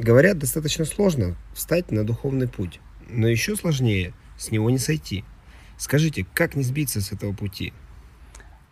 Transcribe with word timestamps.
Говорят, 0.00 0.38
достаточно 0.38 0.86
сложно 0.86 1.36
встать 1.52 1.90
на 1.92 2.06
духовный 2.06 2.48
путь, 2.48 2.80
но 3.10 3.28
еще 3.28 3.54
сложнее 3.54 4.14
с 4.38 4.50
него 4.50 4.70
не 4.70 4.78
сойти. 4.78 5.26
Скажите, 5.76 6.26
как 6.32 6.54
не 6.54 6.62
сбиться 6.62 7.02
с 7.02 7.12
этого 7.12 7.34
пути? 7.34 7.74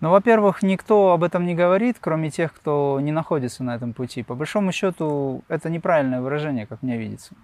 Ну, 0.00 0.08
во-первых, 0.08 0.62
никто 0.62 1.12
об 1.12 1.22
этом 1.22 1.44
не 1.44 1.54
говорит, 1.54 1.98
кроме 2.00 2.30
тех, 2.30 2.54
кто 2.54 2.98
не 3.02 3.12
находится 3.12 3.62
на 3.62 3.74
этом 3.74 3.92
пути. 3.92 4.22
По 4.22 4.34
большому 4.34 4.72
счету, 4.72 5.44
это 5.48 5.68
неправильное 5.68 6.22
выражение, 6.22 6.64
как 6.64 6.82
мне 6.82 6.96
видится. 6.96 7.34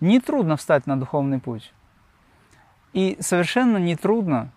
Не 0.00 0.18
трудно 0.18 0.56
встать 0.56 0.88
на 0.88 0.98
духовный 0.98 1.38
путь. 1.38 1.72
И 2.92 3.16
совершенно 3.20 3.76
не 3.76 3.94
трудно 3.94 4.50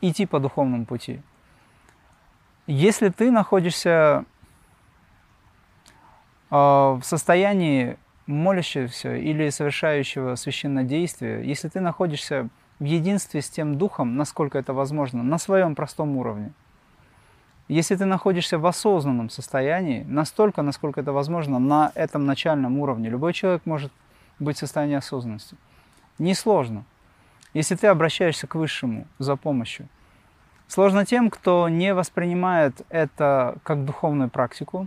идти 0.00 0.26
по 0.26 0.38
духовному 0.38 0.86
пути. 0.86 1.20
Если 2.68 3.08
ты 3.08 3.32
находишься 3.32 4.26
в 6.54 7.02
состоянии 7.02 7.96
молящегося 8.26 9.16
или 9.16 9.50
совершающего 9.50 10.36
священное 10.36 10.84
действие, 10.84 11.44
если 11.44 11.68
ты 11.68 11.80
находишься 11.80 12.48
в 12.78 12.84
единстве 12.84 13.42
с 13.42 13.50
тем 13.50 13.76
духом, 13.76 14.16
насколько 14.16 14.56
это 14.56 14.72
возможно, 14.72 15.24
на 15.24 15.38
своем 15.38 15.74
простом 15.74 16.16
уровне, 16.16 16.52
если 17.66 17.96
ты 17.96 18.04
находишься 18.04 18.58
в 18.58 18.66
осознанном 18.66 19.30
состоянии, 19.30 20.04
настолько, 20.04 20.62
насколько 20.62 21.00
это 21.00 21.12
возможно, 21.12 21.58
на 21.58 21.90
этом 21.96 22.24
начальном 22.24 22.78
уровне, 22.78 23.08
любой 23.08 23.32
человек 23.32 23.62
может 23.64 23.90
быть 24.38 24.56
в 24.56 24.60
состоянии 24.60 24.96
осознанности. 24.96 25.56
Несложно, 26.18 26.84
если 27.52 27.74
ты 27.74 27.88
обращаешься 27.88 28.46
к 28.46 28.54
Высшему 28.54 29.06
за 29.18 29.34
помощью. 29.34 29.88
Сложно 30.68 31.04
тем, 31.04 31.30
кто 31.30 31.68
не 31.68 31.94
воспринимает 31.94 32.82
это 32.90 33.56
как 33.64 33.84
духовную 33.84 34.30
практику. 34.30 34.86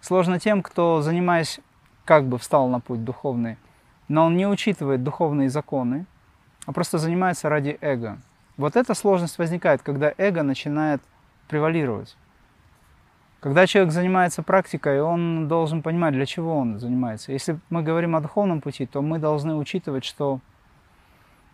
Сложно 0.00 0.38
тем, 0.38 0.62
кто, 0.62 1.02
занимаясь, 1.02 1.60
как 2.04 2.26
бы 2.26 2.38
встал 2.38 2.68
на 2.68 2.80
путь 2.80 3.04
духовный, 3.04 3.56
но 4.08 4.26
он 4.26 4.36
не 4.36 4.46
учитывает 4.46 5.02
духовные 5.02 5.50
законы, 5.50 6.06
а 6.66 6.72
просто 6.72 6.98
занимается 6.98 7.48
ради 7.48 7.78
эго. 7.80 8.18
Вот 8.56 8.76
эта 8.76 8.94
сложность 8.94 9.38
возникает, 9.38 9.82
когда 9.82 10.12
эго 10.18 10.42
начинает 10.42 11.02
превалировать. 11.48 12.16
Когда 13.40 13.66
человек 13.66 13.92
занимается 13.92 14.42
практикой, 14.42 15.00
он 15.00 15.48
должен 15.48 15.82
понимать, 15.82 16.12
для 16.12 16.26
чего 16.26 16.58
он 16.58 16.78
занимается. 16.78 17.32
Если 17.32 17.58
мы 17.70 17.82
говорим 17.82 18.14
о 18.14 18.20
духовном 18.20 18.60
пути, 18.60 18.84
то 18.84 19.00
мы 19.00 19.18
должны 19.18 19.54
учитывать, 19.54 20.04
что 20.04 20.40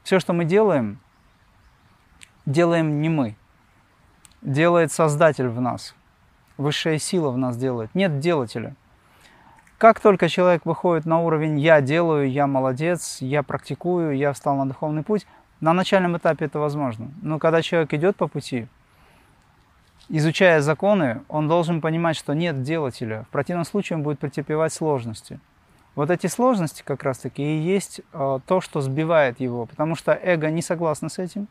все, 0.03 0.19
что 0.19 0.33
мы 0.33 0.45
делаем, 0.45 0.99
делаем 2.45 3.01
не 3.01 3.09
мы. 3.09 3.37
Делает 4.43 4.91
Создатель 4.91 5.49
в 5.49 5.61
нас. 5.61 5.95
Высшая 6.57 6.99
сила 6.99 7.31
в 7.31 7.39
нас 7.39 7.57
делает. 7.57 7.95
Нет 7.95 8.19
делателя. 8.19 8.75
Как 9.79 10.01
только 10.01 10.29
человек 10.29 10.65
выходит 10.65 11.05
на 11.05 11.21
уровень 11.21 11.59
«я 11.59 11.83
делаю», 11.83 12.31
«я 12.31 12.47
молодец», 12.47 13.19
«я 13.21 13.43
практикую», 13.43 14.17
«я 14.17 14.33
встал 14.33 14.57
на 14.57 14.67
духовный 14.67 15.03
путь», 15.03 15.27
на 15.61 15.73
начальном 15.73 16.17
этапе 16.17 16.47
это 16.47 16.59
возможно. 16.59 17.11
Но 17.23 17.39
когда 17.39 17.63
человек 17.63 17.93
идет 17.95 18.17
по 18.17 18.29
пути, 18.29 18.69
изучая 20.09 20.61
законы, 20.61 21.23
он 21.29 21.49
должен 21.49 21.81
понимать, 21.81 22.17
что 22.17 22.35
нет 22.35 22.63
делателя. 22.63 23.25
В 23.25 23.29
противном 23.29 23.65
случае 23.65 23.97
он 23.97 24.03
будет 24.03 24.19
претерпевать 24.19 24.73
сложности. 24.73 25.41
Вот 25.95 26.11
эти 26.11 26.27
сложности 26.27 26.83
как 26.85 27.03
раз-таки 27.03 27.43
и 27.43 27.59
есть 27.59 28.03
э, 28.13 28.39
то, 28.47 28.61
что 28.61 28.83
сбивает 28.83 29.41
его, 29.41 29.65
потому 29.65 29.95
что 29.95 30.13
эго 30.13 30.51
не 30.51 30.61
согласно 30.61 31.09
с 31.09 31.19
этим. 31.19 31.49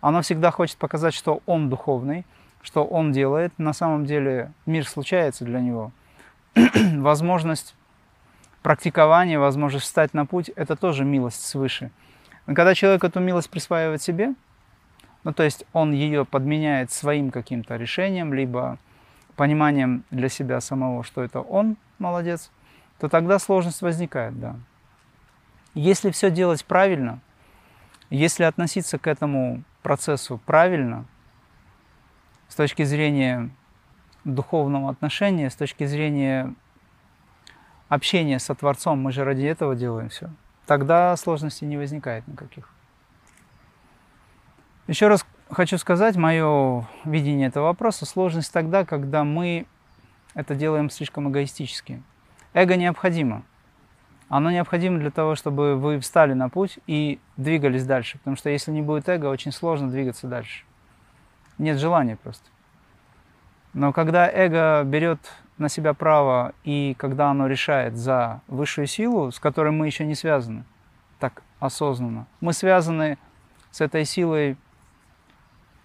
Оно 0.00 0.22
всегда 0.22 0.50
хочет 0.50 0.76
показать, 0.78 1.14
что 1.14 1.42
он 1.46 1.70
духовный, 1.70 2.26
что 2.66 2.84
он 2.84 3.12
делает. 3.12 3.52
На 3.58 3.72
самом 3.72 4.04
деле 4.04 4.52
мир 4.66 4.86
случается 4.86 5.44
для 5.44 5.60
него. 5.60 5.92
возможность 6.96 7.74
практикования, 8.62 9.38
возможность 9.38 9.86
встать 9.86 10.12
на 10.12 10.26
путь– 10.26 10.50
это 10.56 10.74
тоже 10.74 11.04
милость 11.04 11.46
свыше. 11.46 11.90
Но 12.46 12.54
когда 12.54 12.74
человек 12.74 13.04
эту 13.04 13.20
милость 13.20 13.48
присваивает 13.48 14.02
себе– 14.02 14.34
ну, 15.26 15.32
то 15.32 15.42
есть 15.42 15.64
он 15.72 15.90
ее 15.90 16.24
подменяет 16.24 16.92
своим 16.92 17.32
каким-то 17.32 17.74
решением, 17.74 18.32
либо 18.32 18.78
пониманием 19.34 20.04
для 20.12 20.28
себя 20.28 20.60
самого, 20.60 21.02
что 21.02 21.20
это 21.20 21.40
он 21.40 21.76
молодец, 21.98 22.52
то 23.00 23.08
тогда 23.08 23.40
сложность 23.40 23.82
возникает, 23.82 24.38
да. 24.38 24.54
Если 25.74 26.10
все 26.10 26.30
делать 26.30 26.64
правильно, 26.64 27.18
если 28.08 28.44
относиться 28.44 28.98
к 28.98 29.08
этому 29.08 29.64
процессу 29.82 30.40
правильно, 30.46 31.06
с 32.48 32.54
точки 32.54 32.84
зрения 32.84 33.50
духовного 34.24 34.90
отношения, 34.90 35.50
с 35.50 35.54
точки 35.54 35.84
зрения 35.84 36.54
общения 37.88 38.38
со 38.38 38.54
Творцом, 38.54 39.00
мы 39.00 39.12
же 39.12 39.24
ради 39.24 39.44
этого 39.44 39.74
делаем 39.74 40.08
все, 40.08 40.30
тогда 40.66 41.16
сложностей 41.16 41.66
не 41.66 41.76
возникает 41.76 42.26
никаких. 42.26 42.68
Еще 44.86 45.08
раз 45.08 45.26
хочу 45.50 45.78
сказать, 45.78 46.16
мое 46.16 46.86
видение 47.04 47.48
этого 47.48 47.64
вопроса, 47.64 48.06
сложность 48.06 48.52
тогда, 48.52 48.84
когда 48.84 49.24
мы 49.24 49.66
это 50.34 50.54
делаем 50.54 50.90
слишком 50.90 51.30
эгоистически. 51.30 52.02
Эго 52.52 52.76
необходимо. 52.76 53.42
Оно 54.28 54.50
необходимо 54.50 54.98
для 54.98 55.10
того, 55.10 55.34
чтобы 55.34 55.76
вы 55.76 55.98
встали 55.98 56.34
на 56.34 56.50
путь 56.50 56.78
и 56.86 57.18
двигались 57.38 57.86
дальше. 57.86 58.18
Потому 58.18 58.36
что 58.36 58.50
если 58.50 58.70
не 58.70 58.82
будет 58.82 59.08
эго, 59.08 59.26
очень 59.26 59.50
сложно 59.50 59.88
двигаться 59.88 60.26
дальше. 60.26 60.65
Нет 61.58 61.78
желания 61.78 62.16
просто. 62.16 62.44
Но 63.72 63.92
когда 63.92 64.28
эго 64.30 64.82
берет 64.84 65.20
на 65.58 65.68
себя 65.68 65.94
право 65.94 66.54
и 66.64 66.94
когда 66.98 67.30
оно 67.30 67.46
решает 67.46 67.96
за 67.96 68.40
высшую 68.46 68.86
силу, 68.86 69.30
с 69.30 69.38
которой 69.38 69.72
мы 69.72 69.86
еще 69.86 70.04
не 70.04 70.14
связаны 70.14 70.64
так 71.18 71.42
осознанно, 71.60 72.26
мы 72.40 72.52
связаны 72.52 73.18
с 73.70 73.80
этой 73.80 74.04
силой 74.04 74.56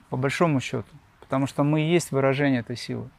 по 0.10 0.18
большому 0.18 0.60
счету, 0.60 0.90
потому 1.22 1.48
что 1.48 1.64
мы 1.64 1.82
и 1.82 1.92
есть 1.92 2.12
выражение 2.12 2.60
этой 2.60 2.76
силы. 2.76 3.10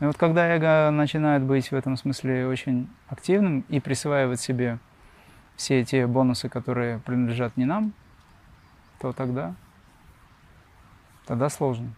И 0.00 0.04
вот 0.04 0.16
когда 0.16 0.46
эго 0.48 0.90
начинает 0.90 1.42
быть 1.42 1.70
в 1.70 1.74
этом 1.74 1.96
смысле 1.96 2.46
очень 2.46 2.88
активным 3.08 3.64
и 3.68 3.80
присваивать 3.80 4.40
себе 4.40 4.78
все 5.56 5.84
те 5.84 6.06
бонусы, 6.06 6.48
которые 6.48 7.00
принадлежат 7.00 7.56
не 7.58 7.66
нам, 7.66 7.92
то 8.98 9.12
тогда, 9.12 9.54
тогда 11.30 11.48
сложно. 11.48 11.94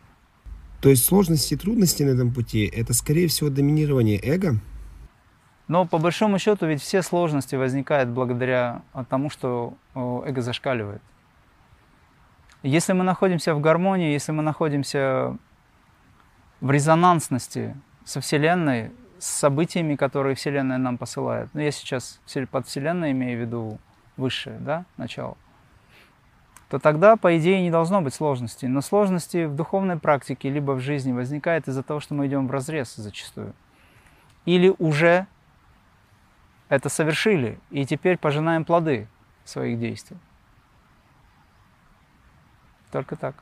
То 0.83 0.91
есть 0.91 1.07
сложности 1.07 1.55
и 1.55 1.57
трудности 1.57 2.03
на 2.03 2.11
этом 2.11 2.35
пути– 2.35 2.67
это, 2.77 2.93
скорее 2.93 3.29
всего, 3.29 3.49
доминирование 3.49 4.21
эго? 4.23 4.57
Но 5.69 5.87
по 5.87 5.97
большому 5.97 6.39
счету 6.39 6.67
ведь 6.67 6.83
все 6.83 7.01
сложности 7.01 7.57
возникают 7.57 8.11
благодаря 8.11 8.83
тому, 9.09 9.31
что 9.31 9.73
эго 9.95 10.43
зашкаливает. 10.43 11.01
Если 12.63 12.93
мы 12.93 13.05
находимся 13.05 13.55
в 13.55 13.61
гармонии, 13.63 14.13
если 14.13 14.33
мы 14.33 14.43
находимся 14.43 15.35
в 16.61 16.71
резонансности 16.71 17.75
со 18.05 18.21
Вселенной, 18.21 18.91
с 19.19 19.29
событиями, 19.29 19.97
которые 19.97 20.35
Вселенная 20.35 20.77
нам 20.77 20.99
посылает, 20.99 21.49
ну 21.55 21.63
я 21.63 21.71
сейчас 21.71 22.21
под 22.51 22.67
Вселенной 22.67 23.13
имею 23.13 23.39
в 23.39 23.41
виду 23.41 23.79
высшее, 24.19 24.59
да, 24.61 24.85
начало, 24.99 25.39
то 26.73 26.79
тогда, 26.79 27.17
по 27.17 27.37
идее, 27.37 27.61
не 27.61 27.71
должно 27.71 28.01
быть 28.01 28.15
сложностей. 28.15 28.67
Но 28.67 28.81
сложности 28.81 29.45
в 29.45 29.55
духовной 29.55 29.99
практике 29.99 30.49
либо 30.49 30.73
в 30.73 30.81
жизни 30.81 31.13
возникают 31.13 31.69
из-за 31.69 31.83
того, 31.83 32.01
что 32.01 32.15
мы 32.15 32.27
идем 32.27 32.49
в 32.49 32.51
разрез 32.51 32.95
зачастую. 32.95 33.53
Или 34.47 34.75
уже 34.79 35.27
это 36.71 36.89
совершили, 36.89 37.61
и 37.69 37.85
теперь 37.85 38.17
пожинаем 38.17 38.65
плоды 38.65 39.07
своих 39.45 39.79
действий. 39.79 40.17
Только 42.91 43.17
так. 43.17 43.35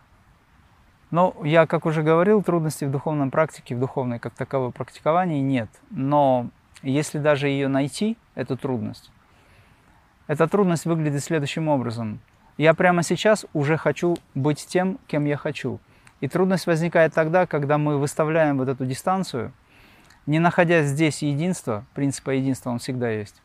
Но 1.13 1.37
я, 1.45 1.69
как 1.69 1.87
уже 1.87 2.03
говорил, 2.03 2.43
трудностей 2.43 2.87
в 2.87 2.91
духовном 2.91 3.31
практике, 3.31 3.77
в 3.77 3.79
духовной 3.79 4.19
как 4.19 4.35
таковой 4.35 4.73
практиковании 4.73 5.41
нет. 5.41 5.71
Но 5.91 6.51
если 6.83 7.21
даже 7.21 7.47
ее 7.47 7.69
найти, 7.69 8.19
эту 8.35 8.57
трудность, 8.57 9.13
эта 10.27 10.49
трудность 10.49 10.85
выглядит 10.85 11.23
следующим 11.23 11.69
образом. 11.69 12.19
Я 12.61 12.75
прямо 12.75 13.03
сейчас 13.03 13.47
уже 13.55 13.79
хочу 13.79 14.19
быть 14.35 14.67
тем, 14.67 14.99
кем 15.07 15.25
я 15.25 15.39
хочу. 15.39 15.81
И 16.21 16.29
трудность 16.29 16.67
возникает 16.67 17.15
тогда, 17.15 17.47
когда 17.47 17.79
мы 17.79 17.97
выставляем 17.97 18.59
вот 18.59 18.69
эту 18.69 18.85
дистанцию, 18.85 19.55
не 20.27 20.41
находя 20.41 20.83
здесь 20.83 21.23
единства, 21.23 21.87
принципа 21.95 22.33
единства 22.33 22.69
он 22.69 22.79
всегда 22.79 23.09
есть. 23.09 23.41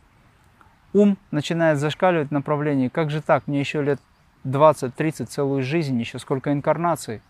Ум 0.92 1.18
начинает 1.32 1.78
зашкаливать 1.78 2.28
в 2.28 2.34
направлении, 2.34 2.90
как 2.90 3.10
же 3.10 3.22
так, 3.22 3.48
мне 3.48 3.62
еще 3.62 3.82
лет 3.82 4.02
20-30, 4.44 5.28
целую 5.28 5.64
жизнь, 5.64 5.98
еще 5.98 6.20
сколько 6.20 6.52
инкарнаций, 6.52 7.22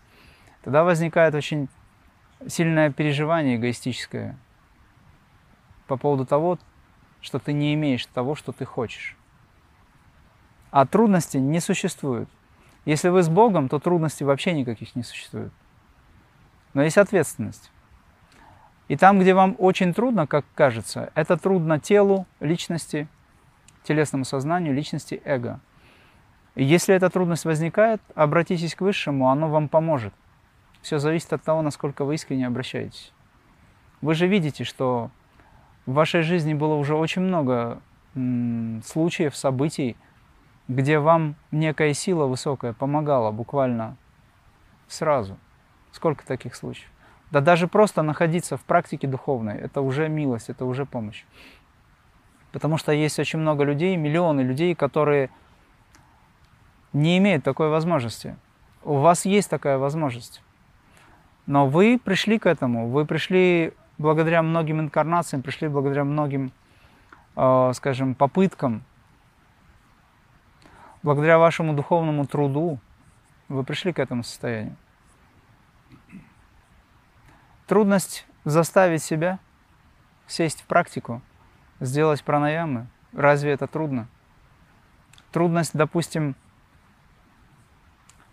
тогда 0.64 0.82
возникает 0.82 1.36
очень 1.36 1.68
сильное 2.48 2.90
переживание 2.90 3.58
эгоистическое 3.58 4.36
по 5.86 5.96
поводу 5.96 6.26
того, 6.26 6.58
что 7.20 7.38
ты 7.38 7.52
не 7.52 7.74
имеешь 7.74 8.04
того, 8.06 8.34
что 8.34 8.50
ты 8.50 8.64
хочешь. 8.64 9.16
А 10.76 10.84
трудностей 10.84 11.40
не 11.40 11.60
существует. 11.60 12.28
Если 12.84 13.08
вы 13.08 13.22
с 13.22 13.30
Богом, 13.30 13.70
то 13.70 13.78
трудностей 13.78 14.26
вообще 14.26 14.52
никаких 14.52 14.94
не 14.94 15.02
существует. 15.02 15.50
Но 16.74 16.82
есть 16.82 16.98
ответственность. 16.98 17.70
И 18.88 18.98
там, 18.98 19.18
где 19.18 19.32
вам 19.32 19.56
очень 19.56 19.94
трудно, 19.94 20.26
как 20.26 20.44
кажется, 20.54 21.10
это 21.14 21.38
трудно 21.38 21.80
телу, 21.80 22.26
личности, 22.40 23.08
телесному 23.84 24.26
сознанию, 24.26 24.74
личности, 24.74 25.22
эго. 25.24 25.60
И 26.56 26.62
если 26.62 26.94
эта 26.94 27.08
трудность 27.08 27.46
возникает, 27.46 28.02
обратитесь 28.14 28.74
к 28.74 28.82
Высшему, 28.82 29.30
оно 29.30 29.48
вам 29.48 29.70
поможет. 29.70 30.12
Все 30.82 30.98
зависит 30.98 31.32
от 31.32 31.42
того, 31.42 31.62
насколько 31.62 32.04
вы 32.04 32.16
искренне 32.16 32.46
обращаетесь. 32.46 33.14
Вы 34.02 34.12
же 34.12 34.26
видите, 34.26 34.64
что 34.64 35.10
в 35.86 35.94
вашей 35.94 36.20
жизни 36.20 36.52
было 36.52 36.74
уже 36.74 36.94
очень 36.94 37.22
много 37.22 37.80
случаев, 38.84 39.34
событий, 39.34 39.96
где 40.68 40.98
вам 40.98 41.36
некая 41.50 41.94
сила 41.94 42.26
высокая 42.26 42.72
помогала 42.72 43.30
буквально 43.30 43.96
сразу. 44.88 45.36
Сколько 45.92 46.26
таких 46.26 46.54
случаев? 46.54 46.88
Да 47.30 47.40
даже 47.40 47.68
просто 47.68 48.02
находиться 48.02 48.56
в 48.56 48.62
практике 48.62 49.06
духовной, 49.06 49.56
это 49.56 49.80
уже 49.80 50.08
милость, 50.08 50.48
это 50.48 50.64
уже 50.64 50.86
помощь. 50.86 51.24
Потому 52.52 52.78
что 52.78 52.92
есть 52.92 53.18
очень 53.18 53.38
много 53.38 53.64
людей, 53.64 53.96
миллионы 53.96 54.40
людей, 54.40 54.74
которые 54.74 55.30
не 56.92 57.18
имеют 57.18 57.44
такой 57.44 57.68
возможности. 57.68 58.36
У 58.82 58.94
вас 58.94 59.24
есть 59.24 59.50
такая 59.50 59.78
возможность. 59.78 60.42
Но 61.46 61.66
вы 61.66 62.00
пришли 62.02 62.38
к 62.38 62.46
этому, 62.46 62.88
вы 62.88 63.04
пришли 63.04 63.72
благодаря 63.98 64.42
многим 64.42 64.80
инкарнациям, 64.80 65.42
пришли 65.42 65.68
благодаря 65.68 66.04
многим, 66.04 66.52
э, 67.36 67.72
скажем, 67.74 68.14
попыткам, 68.14 68.82
благодаря 71.06 71.38
вашему 71.38 71.72
духовному 71.72 72.26
труду, 72.26 72.80
вы 73.48 73.62
пришли 73.62 73.92
к 73.92 74.00
этому 74.00 74.24
состоянию. 74.24 74.74
Трудность 77.68 78.26
заставить 78.44 79.04
себя 79.04 79.38
сесть 80.26 80.62
в 80.62 80.64
практику, 80.64 81.22
сделать 81.78 82.24
пранаямы. 82.24 82.88
Разве 83.12 83.52
это 83.52 83.68
трудно? 83.68 84.08
Трудность, 85.30 85.70
допустим, 85.74 86.34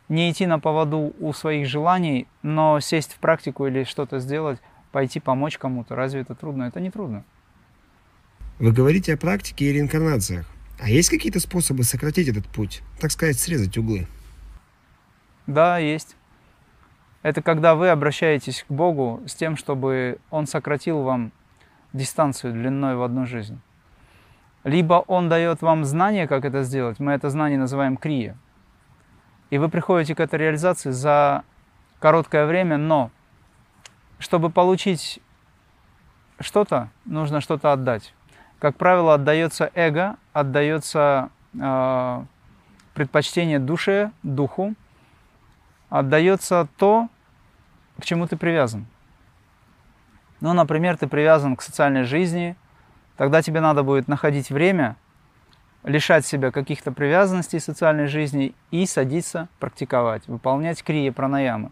не 0.10 0.32
идти 0.32 0.48
на 0.48 0.58
поводу 0.58 1.14
у 1.20 1.32
своих 1.32 1.68
желаний, 1.68 2.28
но 2.42 2.80
сесть 2.80 3.14
в 3.14 3.20
практику 3.20 3.68
или 3.68 3.84
что-то 3.84 4.18
сделать, 4.18 4.60
пойти 4.92 5.20
помочь 5.20 5.60
кому-то. 5.60 5.96
Разве 5.96 6.22
это 6.22 6.34
трудно? 6.34 6.64
Это 6.64 6.80
не 6.80 6.90
трудно. 6.90 7.24
Вы 8.58 8.72
говорите 8.72 9.14
о 9.14 9.18
практике 9.18 9.66
и 9.66 9.74
реинкарнациях. 9.74 10.53
А 10.84 10.90
есть 10.90 11.10
какие-то 11.10 11.40
способы 11.40 11.86
сократить 11.86 12.28
этот 12.28 12.46
путь? 12.46 12.84
Так 13.00 13.10
сказать, 13.10 13.40
срезать 13.40 13.78
углы? 13.78 14.06
Да, 15.48 15.78
есть. 15.78 16.18
Это 17.22 17.42
когда 17.42 17.76
вы 17.76 17.88
обращаетесь 17.88 18.66
к 18.68 18.70
Богу 18.70 19.24
с 19.26 19.34
тем, 19.34 19.56
чтобы 19.56 20.20
Он 20.30 20.46
сократил 20.46 21.04
вам 21.04 21.32
дистанцию 21.94 22.52
длиной 22.52 22.98
в 22.98 23.02
одну 23.02 23.26
жизнь. 23.26 23.62
Либо 24.66 24.96
Он 25.08 25.30
дает 25.30 25.62
вам 25.62 25.86
знание, 25.86 26.28
как 26.28 26.44
это 26.44 26.64
сделать. 26.64 27.00
Мы 27.00 27.14
это 27.14 27.30
знание 27.30 27.58
называем 27.58 27.96
крия. 27.96 28.36
И 29.52 29.58
вы 29.60 29.70
приходите 29.70 30.16
к 30.16 30.20
этой 30.20 30.38
реализации 30.38 30.92
за 30.92 31.46
короткое 32.00 32.46
время, 32.46 32.76
но 32.76 33.10
чтобы 34.20 34.50
получить 34.50 35.22
что-то, 36.42 36.90
нужно 37.06 37.40
что-то 37.40 37.72
отдать. 37.72 38.14
Как 38.64 38.78
правило, 38.78 39.16
отдается 39.16 39.70
эго, 39.74 40.16
отдается 40.32 41.32
э, 41.54 42.24
предпочтение 42.94 43.60
душе, 43.60 44.14
духу, 44.24 44.74
отдается 45.90 46.70
то, 46.78 47.10
к 48.00 48.06
чему 48.06 48.26
ты 48.26 48.38
привязан. 48.38 48.86
Ну, 50.40 50.54
например, 50.54 50.96
ты 50.96 51.08
привязан 51.08 51.58
к 51.58 51.62
социальной 51.62 52.04
жизни, 52.04 52.56
тогда 53.18 53.42
тебе 53.42 53.60
надо 53.60 53.84
будет 53.84 54.08
находить 54.08 54.50
время, 54.50 54.96
лишать 55.84 56.26
себя 56.26 56.50
каких-то 56.50 56.94
привязанностей 56.94 57.60
социальной 57.60 58.08
жизни 58.08 58.56
и 58.72 58.86
садиться 58.86 59.50
практиковать, 59.60 60.26
выполнять 60.30 60.82
крия 60.84 61.12
пранаямы. 61.12 61.72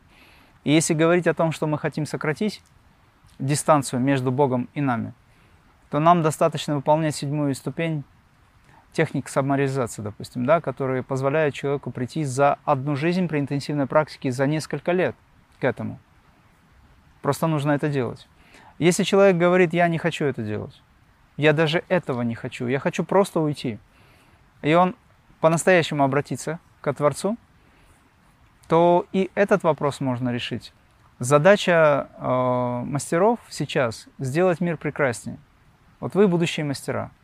И 0.65 0.73
если 0.73 0.93
говорить 0.93 1.27
о 1.27 1.33
том, 1.33 1.53
что 1.53 1.67
мы 1.67 1.77
хотим 1.77 2.05
сократить 2.05 2.61
дистанцию 3.39 4.01
между 4.01 4.29
Богом 4.29 4.67
и 4.73 4.81
нами, 4.81 5.13
то 5.91 5.99
нам 5.99 6.23
достаточно 6.23 6.75
выполнять 6.77 7.15
седьмую 7.15 7.53
ступень 7.53 8.05
техник 8.93 9.27
самореализации, 9.27 10.01
допустим, 10.01 10.45
да, 10.45 10.61
которые 10.61 11.03
позволяют 11.03 11.53
человеку 11.53 11.91
прийти 11.91 12.23
за 12.23 12.57
одну 12.63 12.95
жизнь 12.95 13.27
при 13.27 13.39
интенсивной 13.39 13.87
практике 13.87 14.31
за 14.31 14.47
несколько 14.47 14.93
лет 14.93 15.15
к 15.59 15.63
этому. 15.65 15.99
Просто 17.21 17.47
нужно 17.47 17.73
это 17.73 17.89
делать. 17.89 18.27
Если 18.79 19.03
человек 19.03 19.35
говорит, 19.35 19.73
я 19.73 19.87
не 19.89 19.97
хочу 19.97 20.25
это 20.25 20.41
делать, 20.43 20.81
я 21.35 21.51
даже 21.51 21.83
этого 21.89 22.21
не 22.21 22.35
хочу, 22.35 22.67
я 22.67 22.79
хочу 22.79 23.03
просто 23.03 23.41
уйти, 23.41 23.77
и 24.61 24.73
он 24.73 24.95
по-настоящему 25.41 26.03
обратиться 26.03 26.59
к 26.79 26.93
Творцу, 26.93 27.37
то 28.69 29.05
и 29.11 29.29
этот 29.35 29.63
вопрос 29.63 29.99
можно 29.99 30.29
решить. 30.29 30.73
Задача 31.19 32.07
э, 32.17 32.83
мастеров 32.85 33.39
сейчас 33.49 34.07
сделать 34.19 34.61
мир 34.61 34.77
прекраснее. 34.77 35.37
Вот 36.01 36.13
вы 36.13 36.27
будущие 36.27 36.65
мастера– 36.65 37.11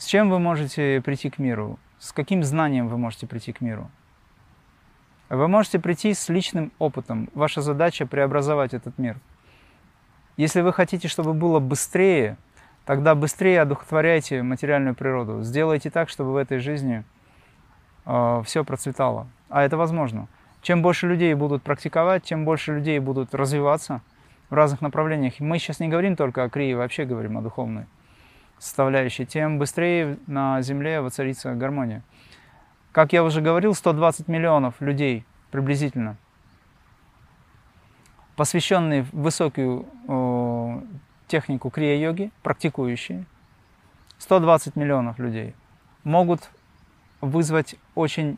с 0.00 0.06
чем 0.06 0.30
вы 0.30 0.38
можете 0.38 1.02
прийти 1.04 1.28
к 1.28 1.38
миру? 1.38 1.78
С 1.98 2.12
каким 2.12 2.42
знанием 2.42 2.88
вы 2.88 2.96
можете 2.96 3.26
прийти 3.26 3.52
к 3.52 3.60
миру? 3.60 3.90
Вы 5.28 5.46
можете 5.46 5.78
прийти 5.78 6.14
с 6.14 6.30
личным 6.30 6.72
опытом. 6.78 7.28
Ваша 7.34 7.60
задача 7.60 8.06
преобразовать 8.06 8.72
этот 8.72 8.96
мир. 8.96 9.18
Если 10.38 10.62
вы 10.62 10.72
хотите, 10.72 11.06
чтобы 11.06 11.34
было 11.34 11.60
быстрее, 11.60 12.38
тогда 12.86 13.14
быстрее 13.14 13.60
одухотворяйте 13.60 14.42
материальную 14.42 14.94
природу. 14.94 15.42
Сделайте 15.42 15.90
так, 15.90 16.08
чтобы 16.08 16.32
в 16.32 16.36
этой 16.36 16.60
жизни 16.60 17.04
э, 18.06 18.42
все 18.46 18.64
процветало. 18.64 19.26
А 19.50 19.62
это 19.64 19.76
возможно. 19.76 20.28
Чем 20.62 20.80
больше 20.80 21.08
людей 21.08 21.34
будут 21.34 21.62
практиковать, 21.62 22.22
тем 22.22 22.46
больше 22.46 22.76
людей 22.76 22.98
будут 23.00 23.34
развиваться 23.34 24.00
в 24.50 24.54
разных 24.54 24.82
направлениях. 24.82 25.40
Мы 25.40 25.58
сейчас 25.58 25.80
не 25.80 25.88
говорим 25.88 26.16
только 26.16 26.44
о 26.44 26.50
крии, 26.50 26.74
вообще 26.74 27.04
говорим 27.04 27.38
о 27.38 27.42
духовной 27.42 27.86
составляющей, 28.58 29.24
тем 29.24 29.58
быстрее 29.58 30.18
на 30.26 30.60
Земле 30.60 31.00
воцарится 31.00 31.54
гармония. 31.54 32.02
Как 32.92 33.12
я 33.12 33.24
уже 33.24 33.40
говорил, 33.40 33.74
120 33.74 34.28
миллионов 34.28 34.80
людей 34.80 35.24
приблизительно, 35.50 36.16
посвященные 38.36 39.06
высокую 39.12 39.86
о, 40.08 40.82
технику 41.26 41.70
крия-йоги, 41.70 42.32
практикующие, 42.42 43.24
120 44.18 44.76
миллионов 44.76 45.18
людей 45.18 45.54
могут 46.04 46.50
вызвать 47.20 47.76
очень 47.94 48.36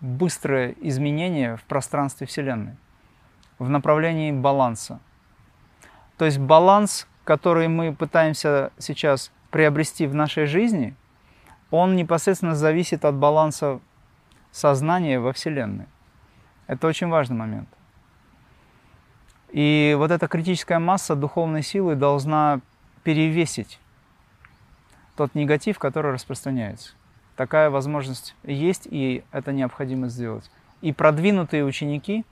быстрое 0.00 0.74
изменение 0.80 1.56
в 1.56 1.62
пространстве 1.62 2.26
Вселенной, 2.26 2.76
в 3.58 3.70
направлении 3.70 4.32
баланса. 4.32 5.00
То 6.16 6.24
есть 6.24 6.38
баланс, 6.38 7.06
который 7.24 7.68
мы 7.68 7.94
пытаемся 7.94 8.72
сейчас 8.78 9.32
приобрести 9.50 10.06
в 10.06 10.14
нашей 10.14 10.46
жизни, 10.46 10.94
он 11.70 11.96
непосредственно 11.96 12.54
зависит 12.54 13.04
от 13.04 13.14
баланса 13.16 13.80
сознания 14.52 15.18
во 15.18 15.32
Вселенной. 15.32 15.86
Это 16.66 16.86
очень 16.86 17.08
важный 17.08 17.36
момент. 17.36 17.68
И 19.50 19.94
вот 19.98 20.10
эта 20.10 20.26
критическая 20.26 20.78
масса 20.78 21.14
духовной 21.14 21.62
силы 21.62 21.94
должна 21.94 22.60
перевесить 23.04 23.78
тот 25.16 25.34
негатив, 25.34 25.78
который 25.78 26.12
распространяется. 26.12 26.94
Такая 27.36 27.70
возможность 27.70 28.34
есть, 28.42 28.86
и 28.90 29.24
это 29.32 29.52
необходимо 29.52 30.08
сделать. 30.08 30.50
И 30.80 30.92
продвинутые 30.92 31.64
ученики 31.64 32.24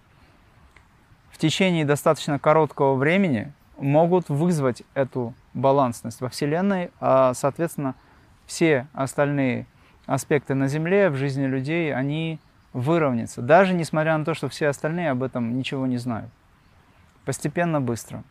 в 1.31 1.39
течение 1.39 1.85
достаточно 1.85 2.39
короткого 2.39 2.95
времени 2.95 3.53
могут 3.83 4.29
вызвать 4.29 4.83
эту 4.95 5.35
балансность 5.55 6.21
во 6.21 6.29
Вселенной, 6.29 6.91
а, 7.01 7.35
соответственно, 7.35 7.95
все 8.47 8.87
остальные 8.93 9.67
аспекты 10.07 10.55
на 10.55 10.69
Земле, 10.69 11.11
в 11.11 11.17
жизни 11.17 11.45
людей, 11.47 11.95
они 11.95 12.39
выровнятся, 12.73 13.43
даже 13.43 13.75
несмотря 13.75 14.17
на 14.17 14.25
то, 14.25 14.35
что 14.35 14.49
все 14.49 14.69
остальные 14.69 15.11
об 15.11 15.23
этом 15.23 15.57
ничего 15.57 15.87
не 15.87 15.99
знают. 15.99 16.31
Постепенно, 17.25 17.81
быстро. 17.81 18.25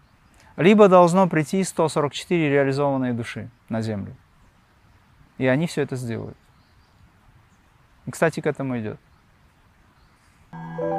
Либо 0.57 0.87
должно 0.87 1.27
прийти 1.27 1.63
144 1.63 2.49
реализованные 2.49 3.13
души 3.13 3.49
на 3.69 3.81
Землю. 3.81 4.15
И 5.37 5.47
они 5.47 5.67
все 5.67 5.81
это 5.81 5.95
сделают. 5.95 6.37
И, 8.05 8.11
кстати, 8.11 8.41
к 8.41 8.47
этому 8.47 8.79
идет. 8.79 8.99
thank 10.53 10.81
you 10.81 10.90